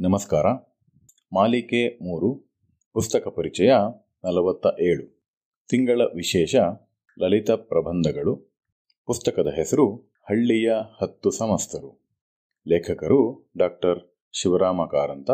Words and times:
ನಮಸ್ಕಾರ. 0.00 0.46
ಮಾಲಿಕೆ 1.32 1.98
ಮೂರು, 2.04 2.56
ಪುಸ್ತಕ 2.92 3.28
ಪರಿಚಯ 3.28 3.72
ನಲವತ್ತ 4.24 4.80
ಏಳು 4.80 5.06
ತಿಂಗಳ 5.70 6.00
ವಿಶೇಷ 6.14 6.56
ಲಲಿತ 7.18 7.50
ಪ್ರಬಂಧಗಳು. 7.50 8.36
ಪುಸ್ತಕದ 9.06 9.46
ಹೆಸರು 9.46 9.96
ಹಳ್ಳಿಯ 9.96 10.72
ಹತ್ತು 11.02 11.30
ಸಮಸ್ತರು. 11.30 12.16
ಲೇಖಕರು 12.68 13.50
ಡಾಕ್ಟರ್ 13.56 13.98
ಶಿವರಾಮ 14.32 14.84
ಕಾರಂತ 14.84 15.30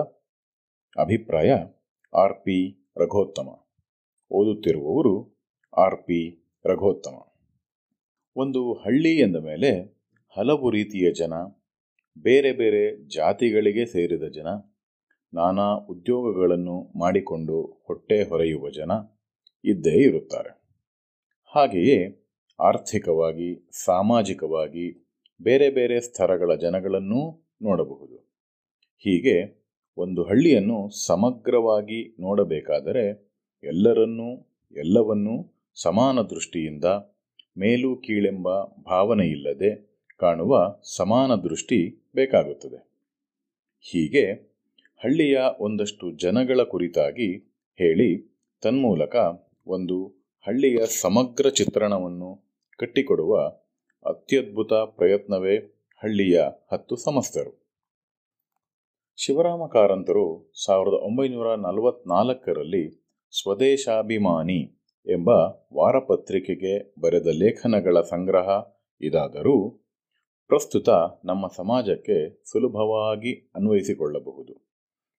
ಅಭಿಪ್ರಾಯ 0.98 1.50
ಆರ್. 2.16 2.34
ಪಿ. 2.34 2.90
ರಘೋತ್ತಮ. 2.96 3.48
ಓದುತ್ತಿರುವವರು 4.30 5.44
ಆರ್. 5.76 5.96
ಪಿ. 5.96 6.52
ರಘೋತ್ತಮ. 6.66 7.32
ಒಂದು 8.36 8.72
ಹಳ್ಳಿ 8.72 9.18
ಎಂದ 9.18 9.36
ಮೇಲೆ 9.36 10.00
ಹಲವು 10.38 10.70
ರೀತಿಯ 10.70 11.12
ಜನ 11.12 11.32
ಬೇರೆ 12.18 12.52
ಬೇರೆ 12.52 13.08
ಜಾತಿಗಳಿಗೆ 13.08 13.86
ಸೇರಿದ 13.86 14.22
ಜನ, 14.22 14.46
ನಾನಾ 15.34 15.74
ಉದ್ಯೋಗಗಳನ್ನು 15.74 16.98
ಮಾಡಿಕೊಂಡು 16.98 17.84
ಹೊಟ್ಟೆ 17.86 18.22
ಹೊರೆಯುವ 18.22 18.70
ಜನ 18.70 18.90
ಇದ್ದೇ 19.64 20.02
ಇರುತ್ತಾರೆ. 20.02 20.50
ಹಾಗೆಯೇ 21.54 22.28
ಆರ್ಥಿಕವಾಗಿ, 22.60 23.68
ಸಾಮಾಜಿಕವಾಗಿ 23.84 25.16
ಬೇರೆ 25.42 25.70
ಬೇರೆ 25.70 26.00
ಸ್ತರಗಳ 26.00 26.54
ಜನಗಳನ್ನೂ 26.54 27.50
ನೋಡಬಹುದು. 27.62 28.16
ಹೀಗೆ 28.98 29.64
ಒಂದು 29.96 30.22
ಹಳ್ಳಿಯನ್ನು 30.22 31.06
ಸಮಗ್ರವಾಗಿ 31.06 32.16
ನೋಡಬೇಕಾದರೆ 32.20 33.34
ಎಲ್ಲರನ್ನೂ, 33.62 34.40
ಎಲ್ಲವನ್ನೂ 34.72 35.54
ಸಮಾನ 35.82 36.20
ದೃಷ್ಟಿಯಿಂದ 36.20 36.84
ಮೇಲು 37.58 37.96
ಕೀಳೆಂಬ 37.96 38.62
ಭಾವನೆಯಿಲ್ಲದೆ 38.64 39.93
ಕಾಣುವ 40.20 40.80
ಸಮಾನ 40.96 41.34
ದೃಷ್ಟಿ 41.34 42.10
ಬೇಕಾಗುತ್ತದೆ. 42.14 42.78
ಹೀಗೆ 43.80 44.24
ಹಳ್ಳಿಯ 45.04 45.40
ಒಂದಷ್ಟು 45.58 46.16
ಜನಗಳ 46.16 46.62
ಕುರಿತಾಗಿ 46.62 47.38
ಹೇಳಿ 47.78 48.10
ತನ್ಮೂಲಕ 48.62 49.16
ಒಂದು 49.66 49.96
ಹಳ್ಳಿಯ 50.46 50.86
ಸಮಗ್ರ 50.86 51.48
ಚಿತ್ರಣವನ್ನು 51.48 52.30
ಕಟ್ಟಿಕೊಡುವ 52.78 53.34
ಅತ್ಯದ್ಭುತ 54.04 54.72
ಪ್ರಯತ್ನವೇ 54.72 55.56
ಹಳ್ಳಿಯ 56.02 56.40
ಹತ್ತು 56.72 56.96
ಸಮಸ್ತರು 56.96 57.52
ಶಿವರಾಮ 59.16 59.66
ಕಾರಂತರು 59.66 60.52
ಸಾವಿರದ 60.64 60.92
ಒಂಬೈನೂರ 60.92 61.54
ನಲವತ್ನಾಲ್ಕರಲ್ಲಿ 61.54 62.84
ಸ್ವದೇಶಾಭಿಮಾನಿ 63.32 64.60
ಎಂಬ 65.06 65.28
ವಾರಪತ್ರಿಕೆಗೆ 65.74 67.00
ಬರೆದ 67.00 67.26
ಲೇಖನಗಳ 67.32 68.00
ಸಂಗ್ರಹ 68.00 68.48
ಇದಾದರೂ 69.00 69.83
ಪ್ರಸ್ತುತ 70.48 70.88
ನಮ್ಮ 71.24 71.46
ಸಮಾಜಕ್ಕೆ 71.46 72.44
ಸುಲಭವಾಗಿ 72.50 73.52
ಅನ್ವಯಿಸಿಕೊಳ್ಳಬಹುದು. 73.56 74.54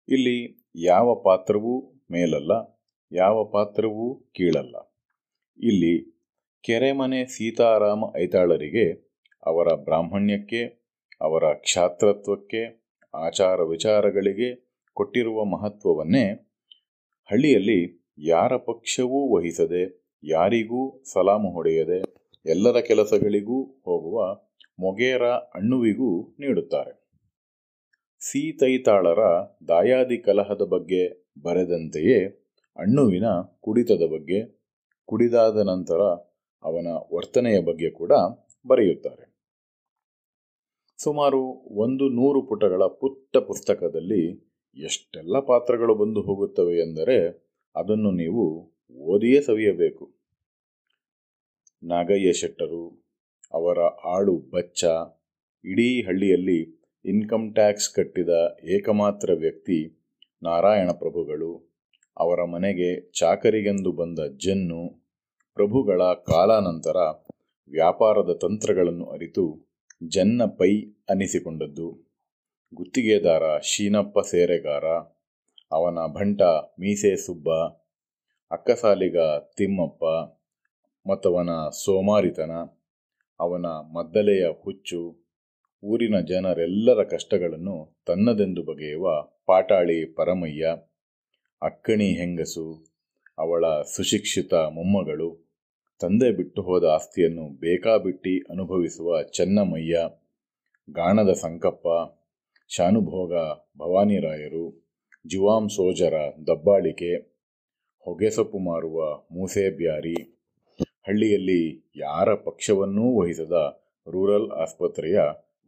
ಇಲ್ಲಿ 0.09 0.65
ಯಾವ 0.75 1.15
ಪಾತ್ರವೂ 1.15 2.03
ಮೇಲಲ್ಲ, 2.11 2.51
ಯಾವ 3.11 3.45
ಪಾತ್ರವೂ 3.45 4.15
ಕೀಳಲ್ಲ. 4.15 4.75
ಇಲ್ಲಿ 5.59 6.23
ಕೆರೆಮನೆ 6.61 7.25
ಸೀತಾರಾಮ 7.25 8.03
ಐತಾಳರಿಗೆ 8.17 9.15
ಅವರ 9.45 9.67
ಬ್ರಾಹ್ಮಣ್ಯಕ್ಕೆ, 9.73 10.63
ಅವರ 11.21 11.53
ಕ್ಷಾತ್ರತ್ವಕ್ಕೆ, 11.53 12.91
ಆಚಾರ 13.13 13.61
ವಿಚಾರಗಳಿಗೆ 13.61 14.81
ಕೊಟ್ಟಿರುವ 14.93 15.43
ಮಹತ್ವವನ್ನೇ 15.43 16.25
ಹಳ್ಳಿಯಲ್ಲಿ 17.31 18.09
ಯಾರ 18.17 18.57
ಪಕ್ಷವೂ 18.57 19.35
ವಹಿಸದೆ, 19.35 20.13
ಯಾರಿಗೂ 20.23 21.03
ಸಲಾಮು 21.13 21.51
ಹೊಡೆಯದೆ 21.51 22.14
ಎಲ್ಲರ 22.45 22.79
ಕೆಲಸಗಳಿಗೂ 22.79 23.63
ಹೋಗುವ 23.63 24.33
ಮೊಗೇರ 24.79 25.23
ಅಣ್ಣುವಿಗೂ 25.27 26.35
ನೀಡುತ್ತಾರೆ. 26.39 27.05
ಸೀತೈತಾಳರ 28.19 29.19
ದಾಯಾದಿ 29.67 30.17
ಕಲಹದ 30.17 30.61
ಬಗ್ಗೆ 30.61 31.31
ಬರೆದಂತೆಯೇ 31.41 32.25
ಅಣ್ಣುವಿನ 32.77 33.23
ಕುಡಿತದ 33.61 34.03
ಬಗ್ಗೆ, 34.11 34.63
ಕುಡಿದಾದ 35.05 35.57
ನಂತರ 35.57 36.01
ಅವನ 36.63 36.87
ವರ್ತನೆಯ 37.15 37.59
ಬಗ್ಗೆ 37.59 37.89
ಕೂಡ 37.89 38.11
ಬರೆಯುತ್ತಾರೆ. 38.67 39.35
ಸುಮಾರು 40.97 41.41
ಒಂದು 41.77 42.09
ನೂರು 42.09 42.41
ಪುಟಗಳ 42.41 42.83
ಪುಟ್ಟ 42.85 43.37
ಪುಸ್ತಕದಲ್ಲಿ 43.37 44.53
ಎಷ್ಟೆಲ್ಲ 44.77 45.39
ಪಾತ್ರಗಳು 45.39 45.95
ಬಂದು 45.95 46.21
ಹೋಗುತ್ತವೆ 46.21 46.77
ಎಂದರೆ 46.77 47.17
ಅದನ್ನು 47.75 48.11
ನೀವು 48.11 48.73
ಓದಿಯೇ 49.01 49.41
ಸವಿಯಬೇಕು. 49.41 50.24
ನಾಗಯ್ಯ 51.85 52.33
ಶೆಟ್ಟರು 52.33 52.83
ಅವರ 53.53 53.79
ಆಳು 54.07 54.35
ಬಚ್ಚ, 54.53 54.83
ಇಡೀ 55.65 56.01
ಹಳ್ಳಿಯಲ್ಲಿ 56.01 56.59
ಇನ್ಕಮ್ 57.05 57.53
ಟ್ಯಾಕ್ಸ್ 57.53 57.89
ಕಟ್ಟಿದ 57.89 58.29
ಏಕಮಾತ್ರ 58.69 59.33
ವ್ಯಕ್ತಿ 59.33 59.77
ನಾರಾಯಣ 60.43 60.91
ಪ್ರಭುಗಳು 60.91 61.51
ಅವರ 62.17 62.43
ಮನೆಗೆ 62.43 63.11
ಚಾಕರಿಗೆಂದು 63.11 63.91
ಬಂದ 63.91 64.19
ಜನ್ನು 64.37 64.81
ಪ್ರಭುಗಳ 65.53 66.01
ಕಾಲಾನಂತರ 66.03 66.97
ವ್ಯಾಪಾರದ 67.69 68.39
ತಂತ್ರಗಳನ್ನು 68.41 69.05
ಅರಿತು 69.05 69.45
ಜನ್ನ 70.07 70.41
ಪೈ 70.57 70.71
ಅನಿಸಿಕೊಂಡದ್ದು. 71.09 71.87
ಗುತ್ತಿಗೆದಾರ 72.73 73.59
ಶೀನಪ್ಪ 73.59 74.19
ಸೇರೆಗಾರ, 74.19 74.85
ಅವನ 75.71 75.99
ಭಂಟ 76.07 76.41
ಮೀಸೆ 76.79 77.15
ಸುಬ್ಬ, 77.15 77.49
ಅಕ್ಕಸಾಲಿಗ 78.51 79.17
ತಿಮ್ಮಪ್ಪ 79.57 80.03
ಮತ್ತವನ 81.07 81.49
ಸೋಮಾರಿತನ, 81.69 82.51
ಅವನ 83.39 83.65
ಮದ್ದಲೆಯ 83.65 84.45
ಹುಚ್ಚು, 84.63 85.25
ಊರಿನ 85.83 86.19
ಜನರೆಲ್ಲರ 86.19 87.03
ಕಷ್ಟಗಳನ್ನು 87.03 88.03
ತನ್ನದೆಂದು 88.05 88.63
ಬಗೆಯುವ 88.63 89.21
ಪಾಟಾಳಿ 89.45 90.05
ಪರಮಯ್ಯ, 90.05 90.65
ಅಕ್ಕಣಿ 91.61 92.07
ಹೆಂಗಸು, 92.11 92.85
ಅವಳ 93.37 93.81
ಸುಶಿಕ್ಷಿತ 93.81 94.53
ಮೊಮ್ಮಗಳು, 94.53 95.29
ತಂದೆ 96.01 96.31
ಬಿಟ್ಟು 96.31 96.61
ಹೋದ 96.61 96.83
ಆಸ್ತಿಯನ್ನು 96.83 97.49
ಬೇಕಾಬಿಟ್ಟಿ 97.59 98.39
ಅನುಭವಿಸುವ 98.49 99.23
ಚೆನ್ನಮಯ್ಯ 99.23 99.97
ಗಾಣದ 100.91 101.31
ಸಂಕಪ್ಪ, 101.33 101.87
ಶಾನುಭೋಗ 102.69 103.33
ಭವಾನಿರಾಯರು 103.79 104.85
ಜುವಾಂ 105.27 105.69
ಸೋಜರ 105.69 106.13
ದಬ್ಬಾಳಿಕೆ, 106.47 107.13
ಹೊಗೆಸೊಪ್ಪು 108.05 108.57
ಮಾರುವ 108.57 109.17
ಮೂಸೇಬ್ಯಾರಿ 109.31 110.34
ಹಳ್ಳಿಯಲ್ಲಿ 111.07 111.91
ಯಾರ 111.95 112.33
ಪಕ್ಷವನ್ನೂ 112.33 113.21
ವಹಿಸದ 113.21 113.81
ರೂರಲ್ 114.11 114.51
ಆಸ್ಪತ್ರೆಯ 114.51 115.19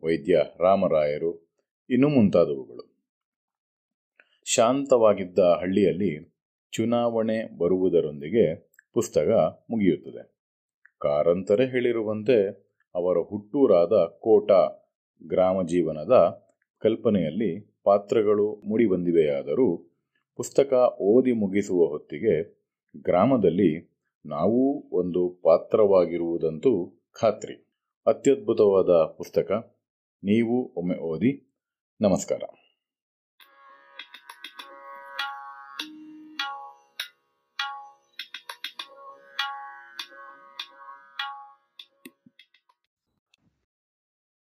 ವೈದ್ಯ 0.03 0.43
ರಾಮರಾಯರು 0.59 1.53
ಇನ್ನು 1.89 2.09
ಮುಂತಾದವುಗಳು. 2.09 3.05
ಶಾಂತವಾಗಿದ್ದ 4.45 5.39
ಹಳ್ಳಿಯಲ್ಲಿ 5.39 6.39
ಚುನಾವಣೆ 6.71 7.57
ಬರುವುದರೊಂದಿಗೆ 7.57 8.71
ಪುಸ್ತಕ 8.93 9.27
ಮುಗಿಯುತ್ತದೆ. 9.69 10.37
ಕಾರಂತರೆ 10.99 11.65
ಹೇಳಿರುವಂತೆ 11.65 12.67
ಅವರ 12.95 13.17
ಹುಟ್ಟೂರಾದ 13.17 14.19
ಕೋಟ 14.19 14.51
ಗ್ರಾಮ 15.27 15.67
ಜೀವನದ 15.67 16.13
ಕಲ್ಪನೆಯಲ್ಲಿ 16.79 17.81
ಪಾತ್ರಗಳು 17.83 18.55
ಮೂಡಿಬಂದಿವೆಯಾದರೂ 18.55 19.97
ಪುಸ್ತಕ 20.35 20.73
ಓದಿ 21.01 21.31
ಮುಗಿಸುವ 21.31 21.85
ಹೊತ್ತಿಗೆ 21.85 22.57
ಗ್ರಾಮದಲ್ಲಿ 23.03 23.96
ನಾವೂ 24.25 24.89
ಒಂದು 24.91 25.39
ಪಾತ್ರವಾಗಿರುವುದಂತೂ 25.43 27.01
ಖಾತ್ರಿ. 27.21 27.53
ಅತ್ಯದ್ಭುತವಾದ 28.07 28.89
ಪುಸ್ತಕ. 28.89 29.51
ನೀವು 30.23 30.73
ಒಮ್ಮೆ 30.75 30.97
ಓದಿ. 30.97 31.53
ನಮಸ್ಕಾರ. 32.01 32.43